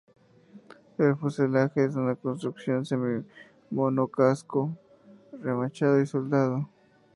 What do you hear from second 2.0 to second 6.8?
construcción semi monocasco remachado y soldado.